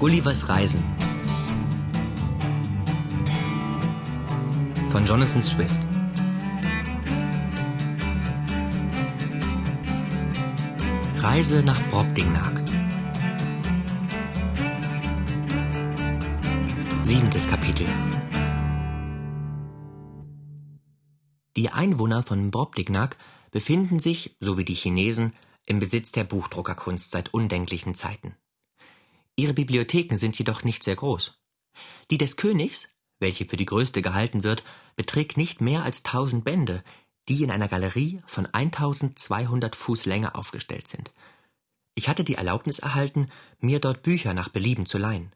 [0.00, 0.82] Gullivers Reisen.
[4.88, 5.78] Von Jonathan Swift.
[11.18, 12.62] Reise nach Brobdingnag
[17.02, 17.86] Siebentes Kapitel.
[21.58, 23.18] Die Einwohner von Brobdingnag
[23.50, 25.34] befinden sich, so wie die Chinesen,
[25.66, 28.34] im Besitz der Buchdruckerkunst seit undenklichen Zeiten.
[29.40, 31.40] Ihre Bibliotheken sind jedoch nicht sehr groß.
[32.10, 32.88] Die des Königs,
[33.20, 34.62] welche für die größte gehalten wird,
[34.96, 36.84] beträgt nicht mehr als tausend Bände,
[37.26, 41.14] die in einer Galerie von 1200 Fuß Länge aufgestellt sind.
[41.94, 45.34] Ich hatte die Erlaubnis erhalten, mir dort Bücher nach Belieben zu leihen.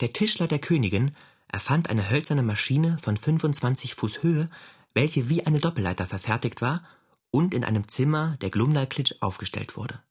[0.00, 1.14] Der Tischler der Königin
[1.48, 4.48] erfand eine hölzerne Maschine von 25 Fuß Höhe,
[4.94, 6.82] welche wie eine Doppelleiter verfertigt war
[7.30, 10.02] und in einem Zimmer der Glumnalklitsch aufgestellt wurde.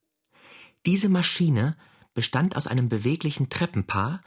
[0.85, 1.75] Diese Maschine
[2.13, 4.21] bestand aus einem beweglichen Treppenpaar,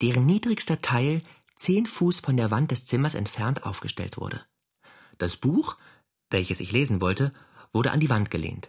[0.00, 1.22] deren niedrigster Teil
[1.54, 4.44] zehn Fuß von der Wand des Zimmers entfernt aufgestellt wurde.
[5.18, 5.76] Das Buch,
[6.30, 7.32] welches ich lesen wollte,
[7.72, 8.68] wurde an die Wand gelehnt.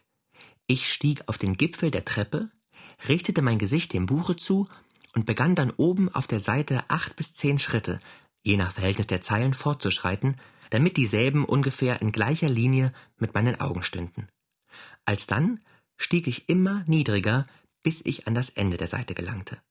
[0.68, 2.50] Ich stieg auf den Gipfel der Treppe,
[3.08, 4.68] richtete mein Gesicht dem Buche zu
[5.14, 8.00] und begann dann oben auf der Seite acht bis zehn Schritte,
[8.44, 10.36] je nach Verhältnis der Zeilen, fortzuschreiten,
[10.70, 14.28] damit dieselben ungefähr in gleicher Linie mit meinen Augen stünden.
[15.06, 15.62] Alsdann
[15.98, 17.48] stieg ich immer niedriger,
[17.88, 19.62] bis ich an das Ende der Seite gelangte.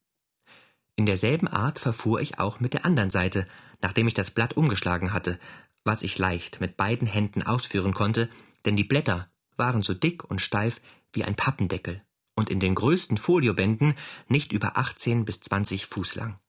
[0.94, 3.46] In derselben Art verfuhr ich auch mit der anderen Seite,
[3.82, 5.38] nachdem ich das Blatt umgeschlagen hatte,
[5.84, 8.30] was ich leicht mit beiden Händen ausführen konnte,
[8.64, 10.80] denn die Blätter waren so dick und steif
[11.12, 12.02] wie ein Pappendeckel
[12.36, 13.94] und in den größten Foliobänden
[14.28, 16.40] nicht über 18 bis 20 Fuß lang.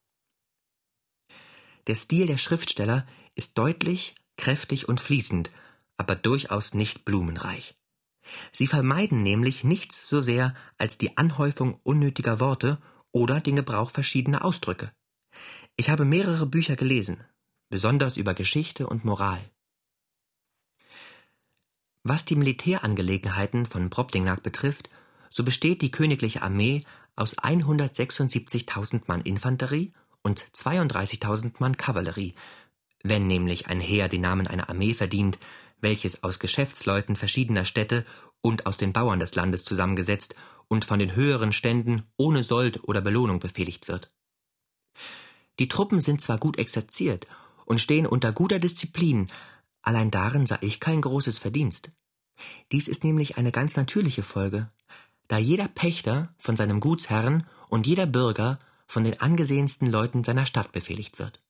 [1.87, 5.51] Der Stil der Schriftsteller ist deutlich, kräftig und fließend,
[5.97, 7.75] aber durchaus nicht blumenreich.
[8.51, 12.79] Sie vermeiden nämlich nichts so sehr als die Anhäufung unnötiger Worte
[13.11, 14.91] oder den Gebrauch verschiedener Ausdrücke.
[15.75, 17.23] Ich habe mehrere Bücher gelesen,
[17.69, 19.39] besonders über Geschichte und Moral.
[22.03, 24.89] Was die Militärangelegenheiten von Brobdingnag betrifft,
[25.29, 26.83] so besteht die königliche Armee
[27.15, 29.91] aus 176.000 Mann Infanterie
[30.23, 32.33] und 32.000 Mann Kavallerie,
[33.03, 35.37] wenn nämlich ein Heer den Namen einer Armee verdient,
[35.79, 38.05] welches aus Geschäftsleuten verschiedener Städte
[38.41, 40.35] und aus den Bauern des Landes zusammengesetzt
[40.67, 44.11] und von den höheren Ständen ohne Sold oder Belohnung befehligt wird.
[45.59, 47.27] Die Truppen sind zwar gut exerziert
[47.65, 49.27] und stehen unter guter Disziplin,
[49.81, 51.91] allein darin sah ich kein großes Verdienst.
[52.71, 54.69] Dies ist nämlich eine ganz natürliche Folge,
[55.27, 60.71] da jeder Pächter von seinem Gutsherrn und jeder Bürger von den angesehensten Leuten seiner Stadt
[60.71, 61.41] befehligt wird.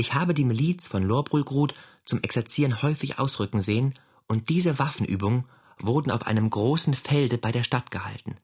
[0.00, 3.94] Ich habe die Miliz von Lorbrulgrud zum Exerzieren häufig ausrücken sehen,
[4.28, 5.44] und diese Waffenübungen
[5.80, 8.36] wurden auf einem großen Felde bei der Stadt gehalten.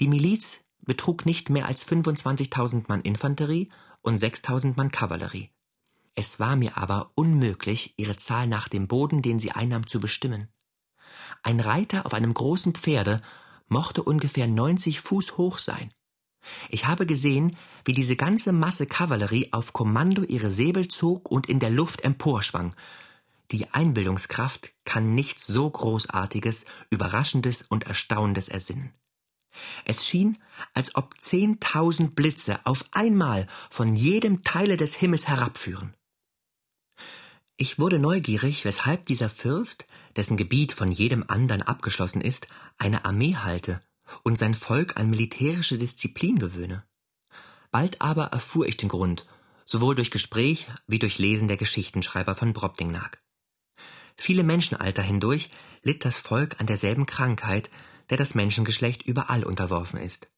[0.00, 3.70] Die Miliz betrug nicht mehr als 25.000 Mann Infanterie
[4.02, 5.50] und 6.000 Mann Kavallerie.
[6.14, 10.48] Es war mir aber unmöglich, ihre Zahl nach dem Boden, den sie einnahm, zu bestimmen.
[11.42, 13.22] Ein Reiter auf einem großen Pferde
[13.68, 15.94] mochte ungefähr 90 Fuß hoch sein.
[16.68, 21.58] Ich habe gesehen, wie diese ganze Masse Kavallerie auf Kommando ihre Säbel zog und in
[21.58, 22.74] der Luft emporschwang.
[23.50, 28.92] Die Einbildungskraft kann nichts so Großartiges, Überraschendes und Erstaunendes ersinnen.
[29.84, 30.38] Es schien,
[30.72, 35.94] als ob zehntausend Blitze auf einmal von jedem Teile des Himmels herabführen.
[37.56, 43.36] Ich wurde neugierig, weshalb dieser Fürst, dessen Gebiet von jedem andern abgeschlossen ist, eine Armee
[43.36, 43.80] halte
[44.22, 46.84] und sein Volk an militärische Disziplin gewöhne.
[47.70, 49.26] Bald aber erfuhr ich den Grund,
[49.64, 53.18] sowohl durch Gespräch wie durch Lesen der Geschichtenschreiber von Brobdingnag.
[54.16, 55.50] Viele Menschenalter hindurch
[55.82, 57.70] litt das Volk an derselben Krankheit,
[58.10, 60.28] der das Menschengeschlecht überall unterworfen ist.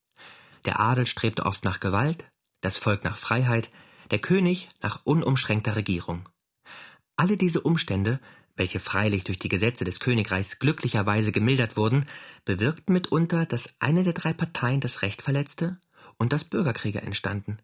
[0.65, 2.25] Der Adel strebte oft nach Gewalt,
[2.61, 3.71] das Volk nach Freiheit,
[4.11, 6.29] der König nach unumschränkter Regierung.
[7.17, 8.21] Alle diese Umstände
[8.57, 12.07] welche freilich durch die Gesetze des Königreichs glücklicherweise gemildert wurden,
[12.45, 15.79] bewirkten mitunter, dass eine der drei Parteien das Recht verletzte
[16.17, 17.59] und dass Bürgerkriege entstanden.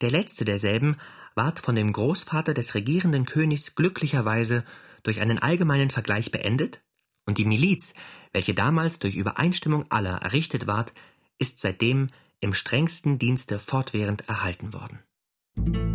[0.00, 0.96] Der letzte derselben
[1.34, 4.64] ward von dem Großvater des regierenden Königs glücklicherweise
[5.02, 6.80] durch einen allgemeinen Vergleich beendet,
[7.24, 7.94] und die Miliz,
[8.32, 10.92] welche damals durch Übereinstimmung aller errichtet ward,
[11.38, 12.08] ist seitdem
[12.40, 15.91] im strengsten Dienste fortwährend erhalten worden.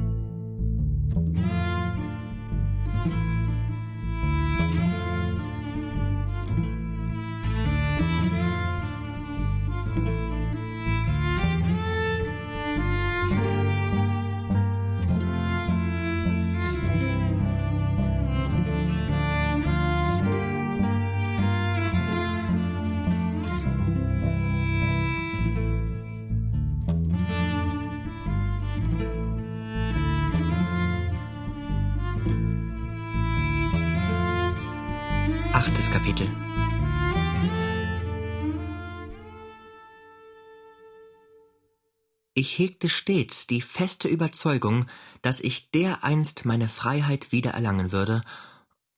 [36.08, 36.30] Kapitel
[42.34, 44.86] Ich hegte stets die feste Überzeugung,
[45.22, 48.22] dass ich dereinst meine Freiheit wieder erlangen würde,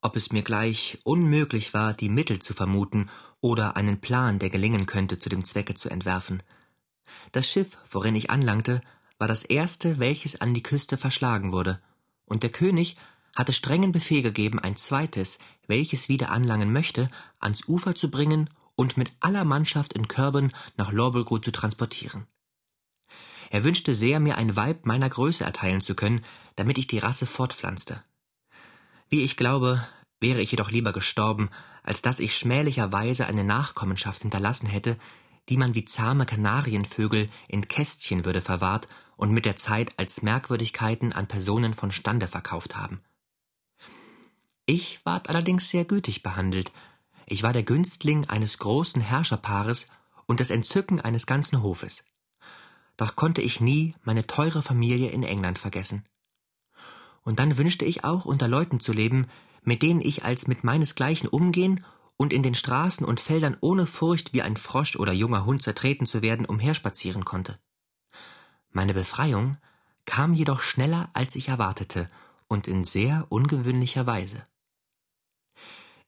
[0.02, 3.10] ob es mir gleich unmöglich war, die Mittel zu vermuten
[3.42, 6.44] oder einen Plan, der gelingen könnte, zu dem Zwecke zu entwerfen.
[7.32, 8.82] Das Schiff, worin ich anlangte,
[9.18, 11.82] war das erste, welches an die Küste verschlagen wurde,
[12.26, 12.98] und der König
[13.36, 15.40] hatte strengen Befehl gegeben, ein zweites,
[15.70, 20.92] welches wieder anlangen möchte, ans Ufer zu bringen und mit aller Mannschaft in Körben nach
[20.92, 22.28] Lorbelgut zu transportieren.
[23.50, 26.24] Er wünschte sehr, mir ein Weib meiner Größe erteilen zu können,
[26.56, 28.04] damit ich die Rasse fortpflanzte.
[29.10, 29.88] Wie ich glaube,
[30.20, 31.50] wäre ich jedoch lieber gestorben,
[31.84, 34.98] als dass ich schmählicherweise eine Nachkommenschaft hinterlassen hätte,
[35.50, 38.88] die man wie zahme Kanarienvögel in Kästchen würde verwahrt
[39.18, 43.02] und mit der Zeit als Merkwürdigkeiten an Personen von Stande verkauft haben.
[44.70, 46.72] Ich ward allerdings sehr gütig behandelt.
[47.26, 49.88] Ich war der Günstling eines großen Herrscherpaares
[50.28, 52.04] und das Entzücken eines ganzen Hofes
[53.00, 56.04] doch konnte ich nie meine teure Familie in England vergessen.
[57.24, 59.28] Und dann wünschte ich auch unter Leuten zu leben,
[59.64, 61.86] mit denen ich als mit meinesgleichen umgehen
[62.18, 66.06] und in den Straßen und Feldern ohne Furcht wie ein Frosch oder junger Hund zertreten
[66.06, 67.58] zu werden umherspazieren konnte.
[68.72, 69.56] Meine Befreiung
[70.04, 72.10] kam jedoch schneller, als ich erwartete
[72.50, 74.46] und in sehr ungewöhnlicher Weise.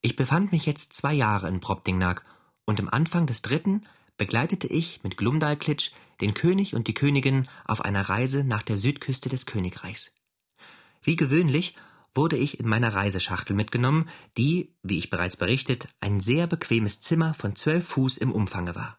[0.04, 2.24] Ich befand mich jetzt zwei Jahre in Brobdingnag
[2.66, 3.84] und im Anfang des dritten
[4.18, 9.30] begleitete ich mit Glumdalklitsch den König und die Königin auf einer Reise nach der Südküste
[9.30, 10.16] des Königreichs.
[11.04, 11.76] Wie gewöhnlich
[12.16, 17.36] wurde ich in meiner Reiseschachtel mitgenommen, die, wie ich bereits berichtet, ein sehr bequemes Zimmer
[17.36, 18.98] von zwölf Fuß im Umfange war.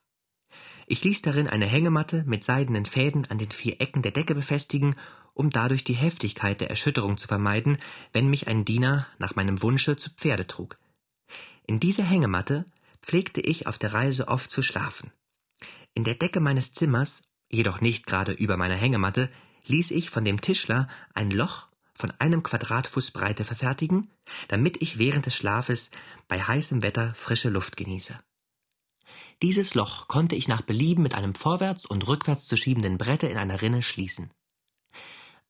[0.87, 4.95] Ich ließ darin eine Hängematte mit seidenen Fäden an den vier Ecken der Decke befestigen,
[5.35, 7.79] um dadurch die Heftigkeit der Erschütterung zu vermeiden,
[8.13, 10.79] wenn mich ein Diener nach meinem Wunsche zu Pferde trug.
[11.73, 12.67] In dieser Hängematte
[13.01, 15.11] pflegte ich auf der Reise oft zu schlafen.
[15.95, 19.31] In der Decke meines Zimmers, jedoch nicht gerade über meiner Hängematte,
[19.65, 24.11] ließ ich von dem Tischler ein Loch von einem Quadratfuß Breite verfertigen,
[24.49, 25.91] damit ich während des Schlafes
[26.29, 28.21] bei heißem Wetter frische Luft genieße.
[29.41, 33.39] Dieses Loch konnte ich nach Belieben mit einem vorwärts und rückwärts zu schiebenden Brette in
[33.39, 34.31] einer Rinne schließen.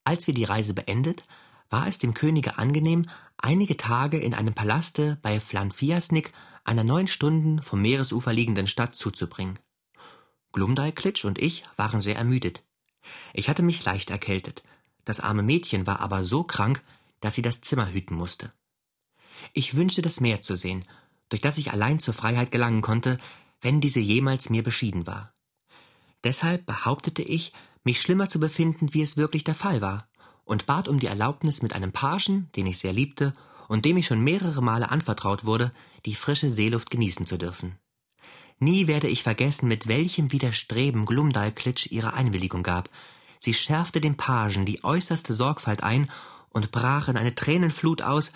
[0.04, 1.24] Als wir die Reise beendet,
[1.72, 3.06] war es dem Könige angenehm,
[3.38, 6.32] einige Tage in einem Palaste bei Flanfiasnik
[6.64, 9.58] einer neun Stunden vom Meeresufer liegenden Stadt zuzubringen.
[10.52, 12.62] Glumdalklitsch und ich waren sehr ermüdet.
[13.32, 14.62] Ich hatte mich leicht erkältet.
[15.04, 16.84] Das arme Mädchen war aber so krank,
[17.20, 18.52] dass sie das Zimmer hüten musste.
[19.54, 20.84] Ich wünschte, das Meer zu sehen,
[21.30, 23.16] durch das ich allein zur Freiheit gelangen konnte,
[23.62, 25.34] wenn diese jemals mir beschieden war.
[26.22, 27.52] Deshalb behauptete ich,
[27.82, 30.08] mich schlimmer zu befinden, wie es wirklich der Fall war,
[30.52, 33.34] und bat um die Erlaubnis, mit einem Pagen, den ich sehr liebte
[33.68, 35.72] und dem ich schon mehrere Male anvertraut wurde,
[36.04, 37.78] die frische Seeluft genießen zu dürfen.
[38.58, 42.90] Nie werde ich vergessen, mit welchem Widerstreben Glumdalklitsch ihre Einwilligung gab.
[43.40, 46.10] Sie schärfte dem Pagen die äußerste Sorgfalt ein
[46.50, 48.30] und brach in eine Tränenflut aus,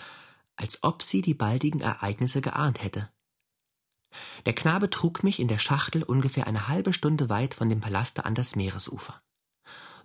[0.55, 3.09] als ob sie die baldigen Ereignisse geahnt hätte.
[4.47, 8.25] Der Knabe trug mich in der Schachtel ungefähr eine halbe Stunde weit von dem Palaste
[8.25, 9.21] an das Meeresufer.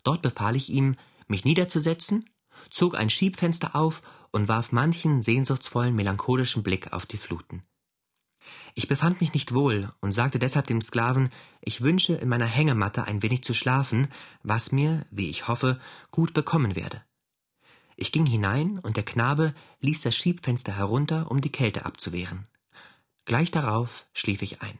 [0.04, 0.96] Dort befahl ich ihm,
[1.28, 2.28] mich niederzusetzen,
[2.70, 7.62] zog ein Schiebfenster auf und warf manchen sehnsuchtsvollen, melancholischen Blick auf die Fluten.
[8.74, 11.28] Ich befand mich nicht wohl und sagte deshalb dem Sklaven,
[11.60, 14.08] ich wünsche in meiner Hängematte ein wenig zu schlafen,
[14.42, 15.78] was mir, wie ich hoffe,
[16.10, 17.02] gut bekommen werde.
[17.96, 22.46] Ich ging hinein und der Knabe ließ das Schiebfenster herunter, um die Kälte abzuwehren.
[23.26, 24.78] Gleich darauf schlief ich ein.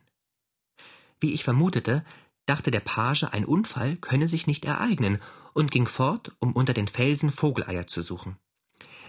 [1.20, 2.04] Wie ich vermutete,
[2.46, 5.20] dachte der Page, ein Unfall könne sich nicht ereignen
[5.52, 8.38] und ging fort, um unter den Felsen Vogeleier zu suchen.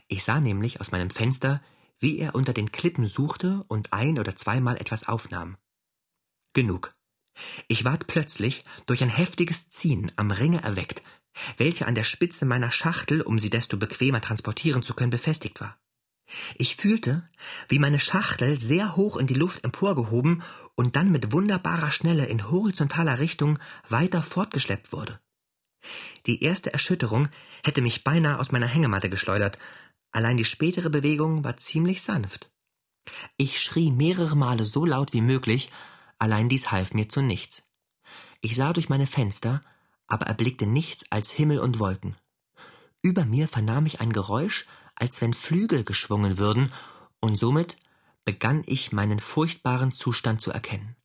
[0.08, 1.62] Ich sah nämlich aus meinem Fenster,
[2.00, 5.58] wie er unter den Klippen suchte und ein oder zweimal etwas aufnahm.
[6.54, 6.96] Genug.
[7.68, 11.02] Ich ward plötzlich durch ein heftiges Ziehen am Ringe erweckt,
[11.58, 15.80] welcher an der Spitze meiner Schachtel, um sie desto bequemer transportieren zu können, befestigt war.
[16.56, 17.30] Ich fühlte,
[17.68, 20.42] wie meine Schachtel sehr hoch in die Luft emporgehoben
[20.76, 25.20] und dann mit wunderbarer Schnelle in horizontaler Richtung weiter fortgeschleppt wurde.
[26.26, 27.28] Die erste Erschütterung
[27.64, 29.60] hätte mich beinahe aus meiner Hängematte geschleudert,
[30.14, 32.52] Allein die spätere Bewegung war ziemlich sanft.
[33.36, 35.72] Ich schrie mehrere Male so laut wie möglich,
[36.20, 37.68] allein dies half mir zu nichts.
[38.40, 39.62] Ich sah durch meine Fenster,
[40.08, 42.16] aber erblickte nichts als Himmel und Wolken.
[43.02, 44.66] Über mir vernahm ich ein Geräusch,
[44.96, 46.72] als wenn Flügel geschwungen würden,
[47.20, 47.78] und somit
[48.26, 50.96] begann ich meinen furchtbaren Zustand zu erkennen.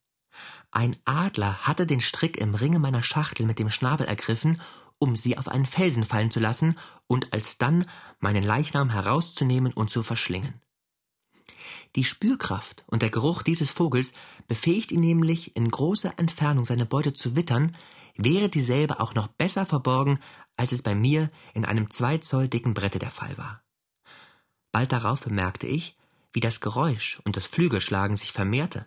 [0.71, 4.61] Ein Adler hatte den Strick im Ringe meiner Schachtel mit dem Schnabel ergriffen
[4.99, 6.77] um sie auf einen Felsen fallen zu lassen
[7.07, 7.85] und alsdann
[8.19, 10.61] meinen Leichnam herauszunehmen und zu verschlingen.
[11.95, 14.13] Die Spürkraft und der Geruch dieses Vogels
[14.47, 17.75] befähigt ihn nämlich, in großer Entfernung seine Beute zu wittern,
[18.15, 20.19] wäre dieselbe auch noch besser verborgen,
[20.57, 23.63] als es bei mir in einem zwei Zoll dicken Brette der Fall war.
[24.71, 25.97] Bald darauf bemerkte ich,
[26.31, 28.85] wie das Geräusch und das Flügelschlagen sich vermehrte.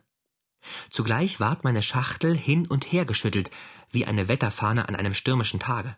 [0.91, 3.51] Zugleich ward meine Schachtel hin und her geschüttelt,
[3.91, 5.97] wie eine Wetterfahne an einem stürmischen Tage.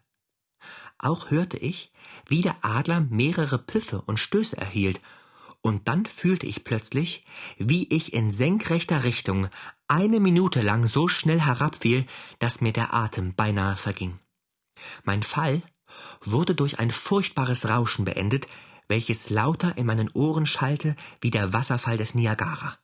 [0.99, 1.93] Auch hörte ich,
[2.27, 5.01] wie der Adler mehrere Püffe und Stöße erhielt,
[5.61, 7.25] und dann fühlte ich plötzlich,
[7.57, 9.49] wie ich in senkrechter Richtung
[9.89, 12.07] eine Minute lang so schnell herabfiel,
[12.39, 14.19] dass mir der Atem beinahe verging.
[15.05, 15.63] Mein Fall
[16.21, 18.47] wurde durch ein furchtbares Rauschen beendet,
[18.89, 22.79] welches lauter in meinen Ohren schallte wie der Wasserfall des Niagara.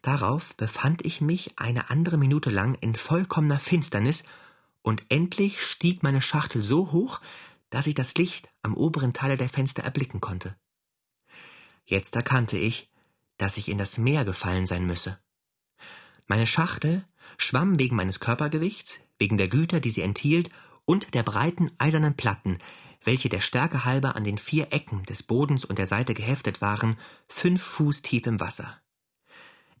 [0.00, 4.24] Darauf befand ich mich eine andere Minute lang in vollkommener Finsternis,
[4.82, 7.20] und endlich stieg meine Schachtel so hoch,
[7.70, 10.56] dass ich das Licht am oberen Teile der Fenster erblicken konnte.
[11.84, 12.90] Jetzt erkannte ich,
[13.38, 15.18] dass ich in das Meer gefallen sein müsse.
[16.26, 17.04] Meine Schachtel
[17.38, 20.50] schwamm wegen meines Körpergewichts, wegen der Güter, die sie enthielt,
[20.84, 22.58] und der breiten eisernen Platten,
[23.04, 26.98] welche der Stärke halber an den vier Ecken des Bodens und der Seite geheftet waren,
[27.28, 28.80] fünf Fuß tief im Wasser.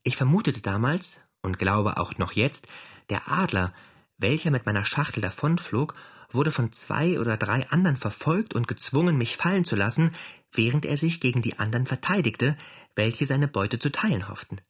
[0.02, 2.68] Ich vermutete damals, und glaube auch noch jetzt,
[3.10, 3.72] der Adler,
[4.18, 5.94] welcher mit meiner Schachtel davonflog,
[6.30, 10.12] wurde von zwei oder drei anderen verfolgt und gezwungen, mich fallen zu lassen,
[10.50, 12.56] während er sich gegen die anderen verteidigte,
[12.94, 14.60] welche seine Beute zu teilen hofften.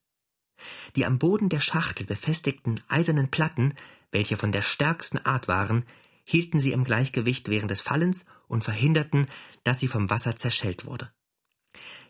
[0.97, 3.75] Die am Boden der Schachtel befestigten eisernen Platten,
[4.11, 5.85] welche von der stärksten Art waren,
[6.25, 9.26] hielten sie im Gleichgewicht während des Fallens und verhinderten,
[9.64, 11.12] dass sie vom Wasser zerschellt wurde.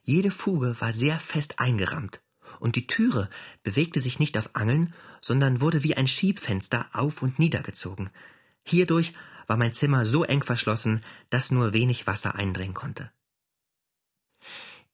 [0.03, 2.23] Jede Fuge war sehr fest eingerammt,
[2.59, 3.29] und die Türe
[3.63, 8.11] bewegte sich nicht auf Angeln, sondern wurde wie ein Schiebfenster auf und niedergezogen.
[8.65, 9.13] Hierdurch
[9.47, 13.11] war mein Zimmer so eng verschlossen, dass nur wenig Wasser eindringen konnte.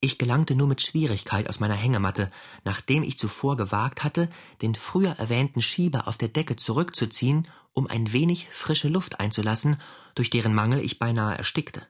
[0.00, 2.30] Ich gelangte nur mit Schwierigkeit aus meiner Hängematte,
[2.64, 4.28] nachdem ich zuvor gewagt hatte,
[4.62, 9.80] den früher erwähnten Schieber auf der Decke zurückzuziehen, um ein wenig frische Luft einzulassen,
[10.14, 11.86] durch deren Mangel ich beinahe erstickte.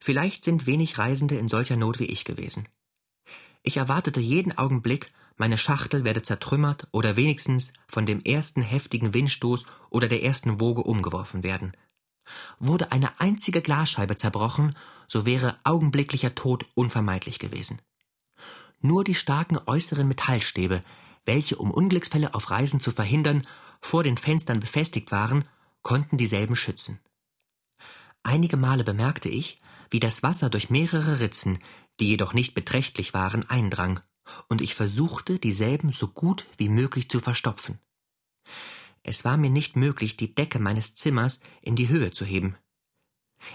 [0.00, 2.68] Vielleicht sind wenig Reisende in solcher Not wie ich gewesen.
[3.62, 9.64] Ich erwartete jeden Augenblick, meine Schachtel werde zertrümmert oder wenigstens von dem ersten heftigen Windstoß
[9.90, 11.76] oder der ersten Woge umgeworfen werden.
[12.58, 14.76] Wurde eine einzige Glasscheibe zerbrochen,
[15.08, 17.80] so wäre augenblicklicher Tod unvermeidlich gewesen.
[18.80, 20.82] Nur die starken äußeren Metallstäbe,
[21.24, 23.46] welche um Unglücksfälle auf Reisen zu verhindern
[23.80, 25.44] vor den Fenstern befestigt waren,
[25.82, 27.00] konnten dieselben schützen.
[28.22, 29.58] Einige Male bemerkte ich,
[29.90, 31.58] wie das Wasser durch mehrere Ritzen,
[31.98, 34.00] die jedoch nicht beträchtlich waren, eindrang,
[34.48, 37.78] und ich versuchte, dieselben so gut wie möglich zu verstopfen.
[39.02, 42.56] Es war mir nicht möglich, die Decke meines Zimmers in die Höhe zu heben.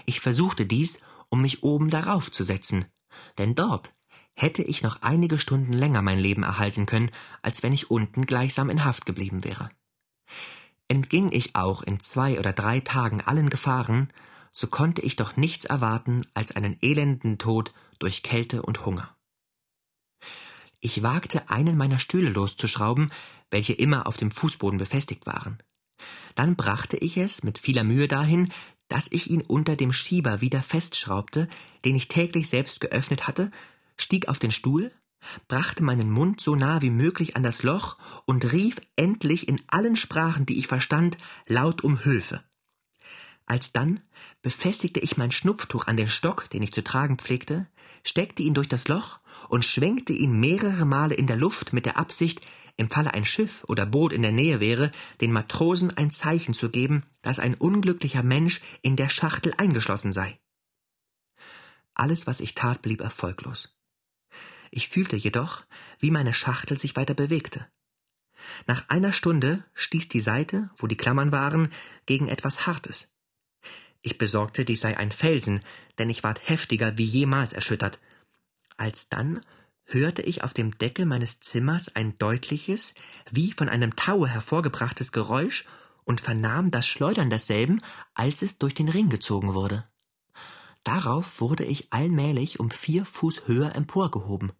[0.04, 0.98] Ich versuchte dies,
[1.28, 2.86] um mich oben darauf zu setzen,
[3.38, 3.94] denn dort
[4.34, 7.10] hätte ich noch einige Stunden länger mein Leben erhalten können,
[7.42, 9.70] als wenn ich unten gleichsam in Haft geblieben wäre.
[10.88, 14.12] Entging ich auch in zwei oder drei Tagen allen Gefahren,
[14.52, 19.16] so konnte ich doch nichts erwarten als einen elenden Tod durch Kälte und Hunger.
[20.80, 23.10] Ich wagte einen meiner Stühle loszuschrauben,
[23.50, 25.58] welche immer auf dem Fußboden befestigt waren.
[26.34, 28.50] Dann brachte ich es mit vieler Mühe dahin,
[28.88, 31.48] dass ich ihn unter dem Schieber wieder festschraubte,
[31.84, 33.50] den ich täglich selbst geöffnet hatte,
[33.96, 34.92] stieg auf den Stuhl,
[35.48, 39.96] brachte meinen Mund so nah wie möglich an das Loch und rief endlich in allen
[39.96, 42.42] Sprachen, die ich verstand, laut um Hilfe.
[43.46, 44.00] Alsdann
[44.42, 47.66] befestigte ich mein Schnupftuch an den Stock, den ich zu tragen pflegte,
[48.02, 51.96] steckte ihn durch das Loch und schwenkte ihn mehrere Male in der Luft mit der
[51.96, 52.40] Absicht,
[52.76, 56.70] im Falle ein Schiff oder Boot in der Nähe wäre, den Matrosen ein Zeichen zu
[56.70, 60.38] geben, dass ein unglücklicher Mensch in der Schachtel eingeschlossen sei.
[61.94, 63.74] Alles, was ich tat, blieb erfolglos.
[64.70, 65.64] Ich fühlte jedoch,
[65.98, 67.66] wie meine Schachtel sich weiter bewegte.
[68.66, 71.72] Nach einer Stunde stieß die Seite, wo die Klammern waren,
[72.04, 73.14] gegen etwas Hartes.
[74.02, 75.62] Ich besorgte, dies sei ein Felsen,
[75.98, 77.98] denn ich ward heftiger wie jemals erschüttert.
[78.76, 79.40] Alsdann
[79.86, 82.94] hörte ich auf dem Deckel meines Zimmers ein deutliches,
[83.30, 85.64] wie von einem Taue hervorgebrachtes Geräusch
[86.04, 87.80] und vernahm das Schleudern desselben,
[88.14, 89.84] als es durch den Ring gezogen wurde.
[90.84, 94.52] Darauf wurde ich allmählich um vier Fuß höher emporgehoben.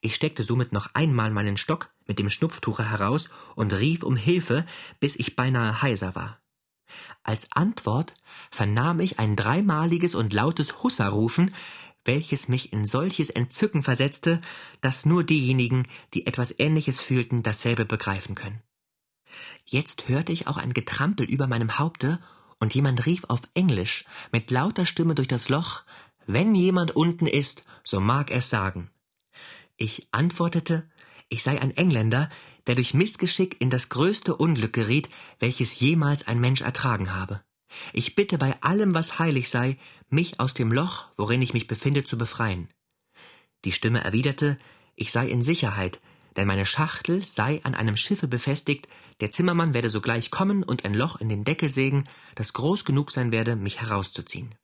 [0.00, 4.64] Ich steckte somit noch einmal meinen Stock mit dem Schnupftuche heraus und rief um Hilfe,
[4.98, 6.40] bis ich beinahe heiser war.
[7.22, 8.14] Als Antwort
[8.50, 11.52] vernahm ich ein dreimaliges und lautes Husserrufen,
[12.04, 14.40] welches mich in solches Entzücken versetzte,
[14.80, 18.62] dass nur diejenigen, die etwas Ähnliches fühlten, dasselbe begreifen können.
[19.64, 22.20] Jetzt hörte ich auch ein Getrampel über meinem Haupte,
[22.62, 25.82] und jemand rief auf Englisch mit lauter Stimme durch das Loch
[26.32, 28.90] wenn jemand unten ist, so mag er's sagen.
[29.76, 30.88] Ich antwortete,
[31.28, 32.28] ich sei ein Engländer,
[32.66, 37.42] der durch Missgeschick in das größte Unglück geriet, welches jemals ein Mensch ertragen habe.
[37.92, 39.76] Ich bitte bei allem, was heilig sei,
[40.12, 42.68] mich aus dem Loch, worin ich mich befinde, zu befreien.
[43.64, 44.58] Die Stimme erwiderte,
[44.96, 46.00] ich sei in Sicherheit,
[46.36, 48.88] denn meine Schachtel sei an einem Schiffe befestigt,
[49.20, 53.10] der Zimmermann werde sogleich kommen und ein Loch in den Deckel sägen, das groß genug
[53.10, 54.54] sein werde, mich herauszuziehen.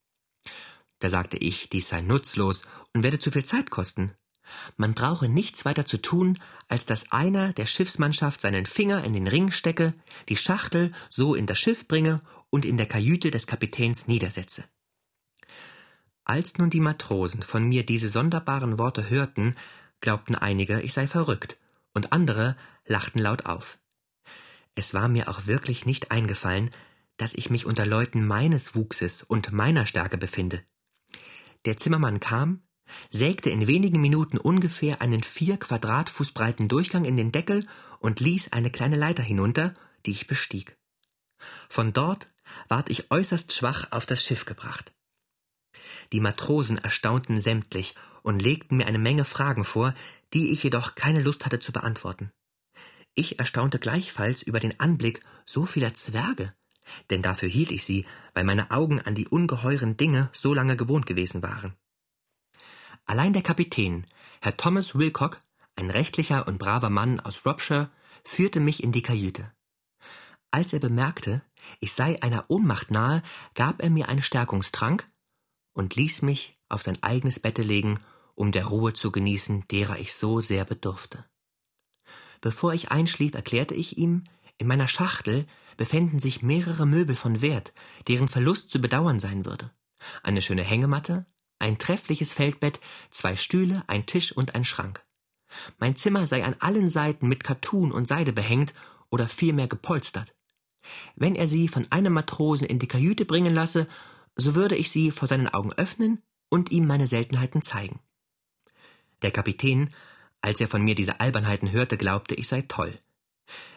[1.00, 2.62] Da sagte ich, dies sei nutzlos
[2.94, 4.12] und werde zu viel Zeit kosten.
[4.76, 6.38] Man brauche nichts weiter zu tun,
[6.68, 9.94] als dass einer der Schiffsmannschaft seinen Finger in den Ring stecke,
[10.28, 14.64] die Schachtel so in das Schiff bringe und in der Kajüte des Kapitäns niedersetze.
[16.28, 19.54] Als nun die Matrosen von mir diese sonderbaren Worte hörten,
[20.00, 21.56] glaubten einige, ich sei verrückt,
[21.94, 23.78] und andere lachten laut auf.
[24.74, 26.70] Es war mir auch wirklich nicht eingefallen,
[27.16, 30.64] dass ich mich unter Leuten meines Wuchses und meiner Stärke befinde.
[31.64, 32.62] Der Zimmermann kam,
[33.08, 37.68] sägte in wenigen Minuten ungefähr einen vier Quadratfuß breiten Durchgang in den Deckel
[38.00, 40.76] und ließ eine kleine Leiter hinunter, die ich bestieg.
[41.68, 42.28] Von dort
[42.66, 44.92] ward ich äußerst schwach auf das Schiff gebracht.
[46.12, 49.94] Die Matrosen erstaunten sämtlich und legten mir eine Menge Fragen vor,
[50.32, 52.32] die ich jedoch keine Lust hatte zu beantworten.
[53.14, 56.52] Ich erstaunte gleichfalls über den Anblick so vieler Zwerge,
[57.10, 61.06] denn dafür hielt ich sie, weil meine Augen an die ungeheuren Dinge so lange gewohnt
[61.06, 61.74] gewesen waren.
[63.06, 64.06] Allein der Kapitän,
[64.40, 65.40] Herr Thomas Wilcock,
[65.76, 67.90] ein rechtlicher und braver Mann aus Shropshire,
[68.24, 69.52] führte mich in die Kajüte.
[70.50, 71.42] Als er bemerkte,
[71.80, 73.22] ich sei einer Ohnmacht nahe,
[73.54, 75.06] gab er mir einen Stärkungstrank
[75.76, 77.98] und ließ mich auf sein eigenes Bette legen,
[78.34, 81.24] um der Ruhe zu genießen, derer ich so sehr bedurfte.
[82.40, 84.24] Bevor ich einschlief, erklärte ich ihm,
[84.58, 87.74] in meiner Schachtel befänden sich mehrere Möbel von Wert,
[88.08, 89.70] deren Verlust zu bedauern sein würde.
[90.22, 91.26] Eine schöne Hängematte,
[91.58, 95.04] ein treffliches Feldbett, zwei Stühle, ein Tisch und ein Schrank.
[95.78, 98.72] Mein Zimmer sei an allen Seiten mit Kattun und Seide behängt
[99.10, 100.34] oder vielmehr gepolstert.
[101.16, 103.86] Wenn er sie von einem Matrosen in die Kajüte bringen lasse,
[104.36, 108.00] so würde ich sie vor seinen Augen öffnen und ihm meine Seltenheiten zeigen.
[109.22, 109.90] Der Kapitän,
[110.42, 112.98] als er von mir diese Albernheiten hörte, glaubte, ich sei toll.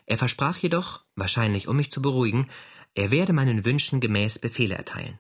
[0.05, 2.47] Er versprach jedoch, wahrscheinlich um mich zu beruhigen,
[2.95, 5.19] er werde meinen Wünschen gemäß Befehle erteilen.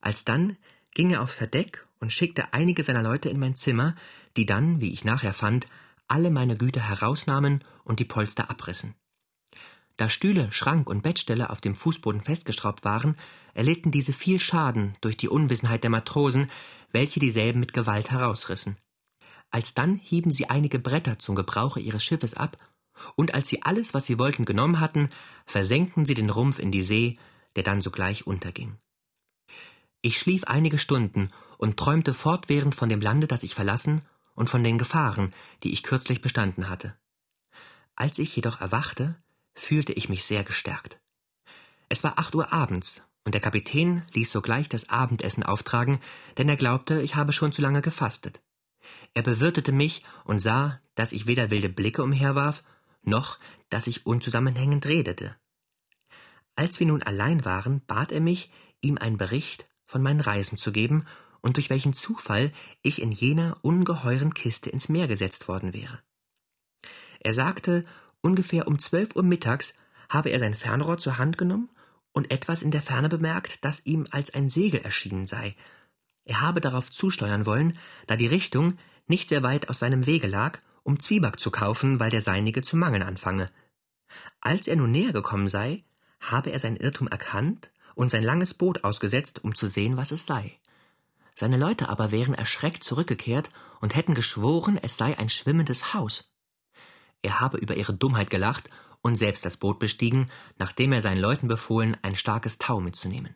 [0.00, 0.56] Alsdann
[0.94, 3.94] ging er aufs Verdeck und schickte einige seiner Leute in mein Zimmer,
[4.36, 5.66] die dann, wie ich nachher fand,
[6.06, 8.94] alle meine Güter herausnahmen und die Polster abrissen.
[9.98, 13.16] Da Stühle, Schrank und Bettstelle auf dem Fußboden festgeschraubt waren,
[13.52, 16.50] erlitten diese viel Schaden durch die Unwissenheit der Matrosen,
[16.92, 18.76] welche dieselben mit Gewalt herausrissen.
[19.50, 22.56] Alsdann hieben sie einige Bretter zum Gebrauche ihres Schiffes ab,
[23.16, 25.08] und als sie alles, was sie wollten, genommen hatten,
[25.46, 27.18] versenkten sie den Rumpf in die See,
[27.56, 28.78] der dann sogleich unterging.
[30.00, 34.02] Ich schlief einige Stunden und träumte fortwährend von dem Lande, das ich verlassen,
[34.34, 35.34] und von den Gefahren,
[35.64, 36.96] die ich kürzlich bestanden hatte.
[37.96, 39.16] Als ich jedoch erwachte,
[39.58, 41.00] fühlte ich mich sehr gestärkt.
[41.88, 46.00] Es war acht Uhr abends, und der Kapitän ließ sogleich das Abendessen auftragen,
[46.38, 48.40] denn er glaubte, ich habe schon zu lange gefastet.
[49.14, 52.62] Er bewirtete mich und sah, dass ich weder wilde Blicke umherwarf,
[53.02, 55.36] noch dass ich unzusammenhängend redete.
[56.56, 60.72] Als wir nun allein waren, bat er mich, ihm einen Bericht von meinen Reisen zu
[60.72, 61.06] geben
[61.40, 66.02] und durch welchen Zufall ich in jener ungeheuren Kiste ins Meer gesetzt worden wäre.
[67.20, 67.84] Er sagte,
[68.28, 69.74] ungefähr um zwölf Uhr mittags
[70.10, 71.70] habe er sein Fernrohr zur Hand genommen
[72.12, 75.56] und etwas in der Ferne bemerkt, das ihm als ein Segel erschienen sei.
[76.26, 80.58] Er habe darauf zusteuern wollen, da die Richtung nicht sehr weit aus seinem Wege lag,
[80.82, 83.50] um Zwieback zu kaufen, weil der seinige zu mangeln anfange.
[84.42, 85.84] Als er nun näher gekommen sei,
[86.20, 90.26] habe er sein Irrtum erkannt und sein langes Boot ausgesetzt, um zu sehen, was es
[90.26, 90.58] sei.
[91.34, 96.27] Seine Leute aber wären erschreckt zurückgekehrt und hätten geschworen, es sei ein schwimmendes Haus.
[97.22, 98.70] Er habe über ihre Dummheit gelacht
[99.02, 100.28] und selbst das Boot bestiegen,
[100.58, 103.34] nachdem er seinen Leuten befohlen, ein starkes Tau mitzunehmen.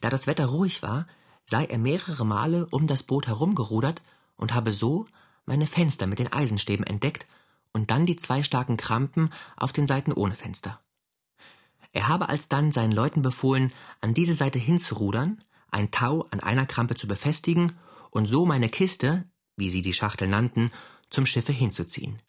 [0.00, 1.06] Da das Wetter ruhig war,
[1.44, 4.02] sei er mehrere Male um das Boot herumgerudert
[4.36, 5.06] und habe so
[5.46, 7.26] meine Fenster mit den Eisenstäben entdeckt
[7.72, 10.80] und dann die zwei starken Krampen auf den Seiten ohne Fenster.
[11.92, 16.94] Er habe alsdann seinen Leuten befohlen, an diese Seite hinzurudern, ein Tau an einer Krampe
[16.94, 17.72] zu befestigen
[18.10, 19.24] und so meine Kiste,
[19.56, 20.70] wie sie die Schachtel nannten,
[21.10, 22.20] zum Schiffe hinzuziehen.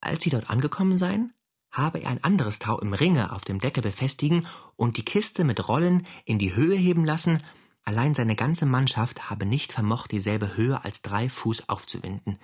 [0.00, 1.32] Als sie dort angekommen seien,
[1.70, 5.68] habe er ein anderes Tau im Ringe auf dem Deckel befestigen und die Kiste mit
[5.68, 7.42] Rollen in die Höhe heben lassen,
[7.82, 12.38] allein seine ganze Mannschaft habe nicht vermocht, dieselbe Höhe als drei Fuß aufzuwinden.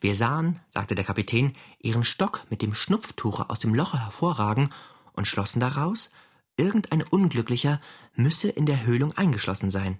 [0.00, 4.70] Wir sahen, sagte der Kapitän, ihren Stock mit dem Schnupftuche aus dem Loche hervorragen
[5.12, 6.12] und schlossen daraus,
[6.56, 7.80] irgendein Unglücklicher
[8.14, 9.98] müsse in der Höhlung eingeschlossen sein.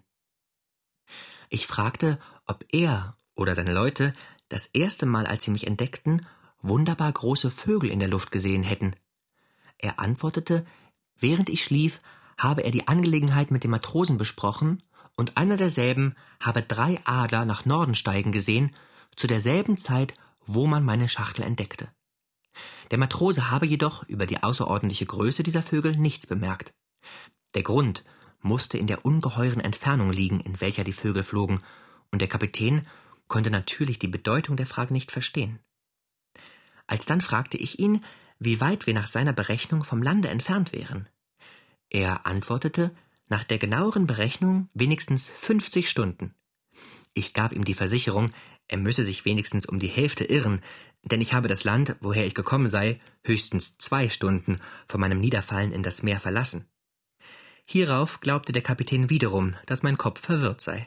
[1.48, 4.14] Ich fragte, ob er oder seine Leute
[4.48, 6.26] das erste Mal, als sie mich entdeckten,
[6.62, 8.96] wunderbar große Vögel in der Luft gesehen hätten.
[9.78, 10.64] Er antwortete,
[11.18, 12.00] während ich schlief,
[12.38, 14.82] habe er die Angelegenheit mit den Matrosen besprochen,
[15.16, 18.74] und einer derselben habe drei Adler nach Norden steigen gesehen,
[19.14, 21.88] zu derselben Zeit, wo man meine Schachtel entdeckte.
[22.90, 26.74] Der Matrose habe jedoch über die außerordentliche Größe dieser Vögel nichts bemerkt.
[27.54, 28.04] Der Grund
[28.40, 31.60] musste in der ungeheuren Entfernung liegen, in welcher die Vögel flogen,
[32.10, 32.86] und der Kapitän
[33.28, 35.60] konnte natürlich die Bedeutung der Frage nicht verstehen.
[36.86, 38.04] Alsdann fragte ich ihn,
[38.38, 41.08] wie weit wir nach seiner Berechnung vom Lande entfernt wären.
[41.88, 42.94] Er antwortete,
[43.28, 46.34] nach der genaueren Berechnung wenigstens 50 Stunden.
[47.14, 48.30] Ich gab ihm die Versicherung,
[48.68, 50.60] er müsse sich wenigstens um die Hälfte irren,
[51.04, 55.72] denn ich habe das Land, woher ich gekommen sei, höchstens zwei Stunden vor meinem Niederfallen
[55.72, 56.66] in das Meer verlassen.
[57.66, 60.86] Hierauf glaubte der Kapitän wiederum, dass mein Kopf verwirrt sei.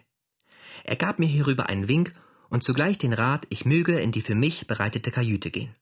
[0.84, 2.13] Er gab mir hierüber einen Wink
[2.49, 5.75] und zugleich den Rat, ich möge in die für mich bereitete Kajüte gehen.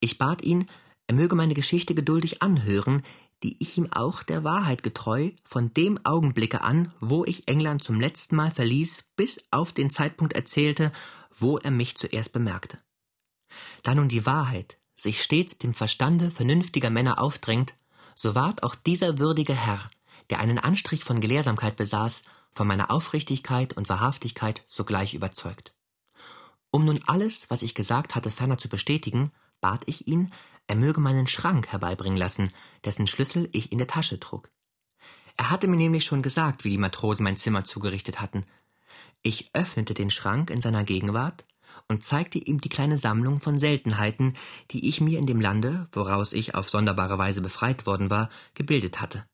[0.00, 0.66] Ich bat ihn,
[1.06, 3.02] er möge meine Geschichte geduldig anhören,
[3.42, 8.00] die ich ihm auch der Wahrheit getreu von dem Augenblicke an, wo ich England zum
[8.00, 10.92] letzten Mal verließ, bis auf den Zeitpunkt erzählte,
[11.36, 12.78] wo er mich zuerst bemerkte.
[13.82, 17.74] Da nun die Wahrheit sich stets dem Verstande vernünftiger Männer aufdrängt,
[18.14, 19.88] so ward auch dieser würdige Herr,
[20.30, 22.24] der einen Anstrich von Gelehrsamkeit besaß,
[22.58, 25.76] von meiner Aufrichtigkeit und Wahrhaftigkeit sogleich überzeugt.
[26.72, 30.32] Um nun alles, was ich gesagt hatte, ferner zu bestätigen, bat ich ihn,
[30.66, 32.50] er möge meinen Schrank herbeibringen lassen,
[32.84, 34.50] dessen Schlüssel ich in der Tasche trug.
[35.36, 38.44] Er hatte mir nämlich schon gesagt, wie die Matrosen mein Zimmer zugerichtet hatten.
[39.22, 41.46] Ich öffnete den Schrank in seiner Gegenwart
[41.86, 44.32] und zeigte ihm die kleine Sammlung von Seltenheiten,
[44.72, 49.00] die ich mir in dem Lande, woraus ich auf sonderbare Weise befreit worden war, gebildet
[49.00, 49.24] hatte.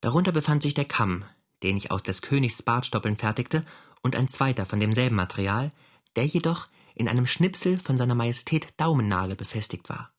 [0.00, 1.26] Darunter befand sich der Kamm,
[1.62, 3.64] den ich aus des Königs Bartstoppeln fertigte,
[4.02, 5.70] und ein zweiter von demselben Material,
[6.16, 10.10] der jedoch in einem Schnipsel von seiner Majestät Daumennagel befestigt war.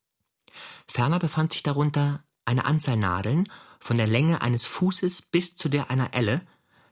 [0.88, 5.92] Ferner befand sich darunter eine Anzahl Nadeln von der Länge eines Fußes bis zu der
[5.92, 6.42] einer Elle,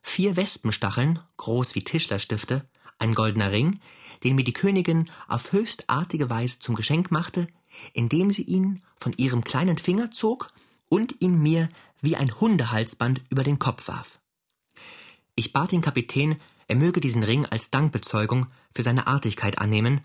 [0.02, 2.68] vier Wespenstacheln, groß wie Tischlerstifte,
[3.00, 3.80] ein goldener Ring,
[4.24, 7.48] den mir die Königin auf höchst artige Weise zum Geschenk machte,
[7.94, 10.54] indem sie ihn von ihrem kleinen Finger zog
[10.90, 11.70] und ihn mir
[12.02, 14.21] wie ein Hundehalsband über den Kopf warf.
[15.36, 20.02] Ich bat den Kapitän, er möge diesen Ring als Dankbezeugung für seine Artigkeit annehmen,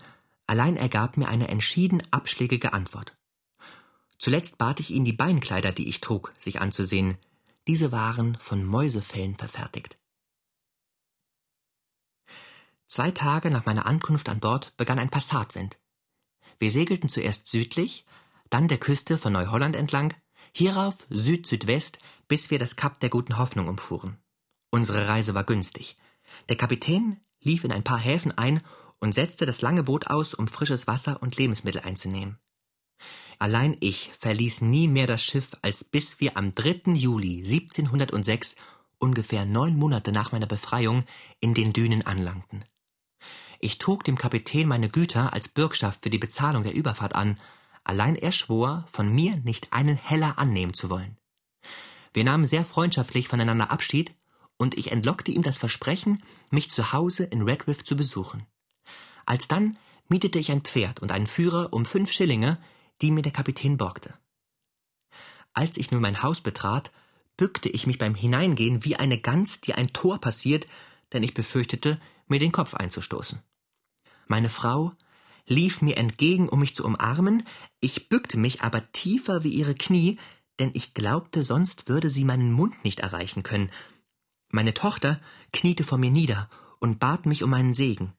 [0.47, 3.17] allein er gab mir eine entschieden abschlägige Antwort.
[4.19, 7.17] Zuletzt bat ich ihn, die Beinkleider, die ich trug, sich anzusehen.
[7.67, 9.97] Diese waren von Mäusefellen verfertigt.
[12.87, 15.77] Zwei Tage nach meiner Ankunft an Bord begann ein Passatwind.
[16.57, 18.05] Wir segelten zuerst südlich,
[18.49, 20.13] dann der Küste von Neuholland entlang,
[20.53, 24.17] hierauf Süd-Südwest, bis wir das Kap der Guten Hoffnung umfuhren.
[24.69, 25.95] Unsere Reise war günstig.
[26.49, 28.61] Der Kapitän lief in ein paar Häfen ein
[28.99, 32.39] und setzte das lange Boot aus, um frisches Wasser und Lebensmittel einzunehmen.
[33.39, 36.93] Allein ich verließ nie mehr das Schiff, als bis wir am 3.
[36.93, 38.55] Juli 1706,
[38.97, 41.03] ungefähr neun Monate nach meiner Befreiung,
[41.39, 42.65] in den Dünen anlangten.
[43.59, 47.37] Ich trug dem Kapitän meine Güter als Bürgschaft für die Bezahlung der Überfahrt an,
[47.83, 51.17] allein er schwor, von mir nicht einen Heller annehmen zu wollen.
[52.13, 54.15] Wir nahmen sehr freundschaftlich voneinander Abschied,
[54.57, 58.45] und ich entlockte ihm das Versprechen, mich zu Hause in Redriff zu besuchen.
[59.25, 59.77] Alsdann
[60.09, 62.57] mietete ich ein Pferd und einen Führer um fünf Schillinge,
[63.01, 64.13] die mir der Kapitän borgte.
[65.53, 66.91] Als ich nun mein Haus betrat,
[67.35, 70.65] bückte ich mich beim Hineingehen wie eine Gans, die ein Tor passiert,
[71.13, 73.41] denn ich befürchtete, mir den Kopf einzustoßen.
[74.27, 74.93] Meine Frau
[75.45, 77.43] lief mir entgegen, um mich zu umarmen,
[77.79, 80.17] ich bückte mich aber tiefer wie ihre Knie,
[80.59, 83.71] denn ich glaubte, sonst würde sie meinen Mund nicht erreichen können.
[84.49, 85.19] Meine Tochter
[85.51, 88.13] kniete vor mir nieder und bat mich um meinen Segen.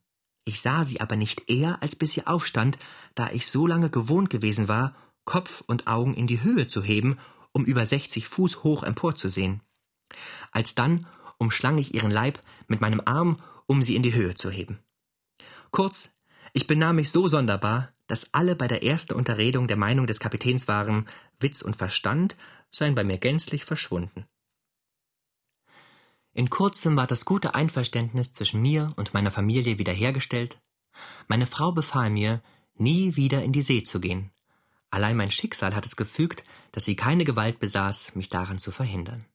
[0.45, 2.79] Ich sah sie aber nicht eher, als bis sie aufstand,
[3.15, 7.19] da ich so lange gewohnt gewesen war, Kopf und Augen in die Höhe zu heben,
[7.53, 9.61] um über sechzig Fuß hoch emporzusehen.
[10.53, 11.07] Alsdann
[11.39, 13.37] umschlang ich ihren Leib mit meinem Arm,
[13.67, 14.79] um sie in die Höhe zu heben.
[15.71, 16.17] Kurz,
[16.55, 20.67] ich benahm mich so sonderbar, dass alle bei der ersten Unterredung der Meinung des Kapitäns
[20.67, 21.07] waren,
[21.41, 22.37] Witz und Verstand
[22.71, 24.27] seien bei mir gänzlich verschwunden.
[26.35, 30.61] In kurzem war das gute Einverständnis zwischen mir und meiner Familie wiederhergestellt.
[31.27, 32.43] Meine Frau befahl mir,
[32.75, 34.31] nie wieder in die See zu gehen.
[34.91, 39.27] Allein mein Schicksal hat es gefügt, dass sie keine Gewalt besaß, mich daran zu verhindern.